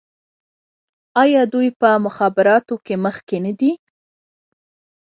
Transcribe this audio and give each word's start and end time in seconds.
آیا 1.23 1.41
دوی 1.53 1.67
په 1.79 1.89
مخابراتو 2.05 2.75
کې 2.85 2.95
مخکې 3.05 3.37
نه 3.45 3.53
دي؟ 3.59 3.71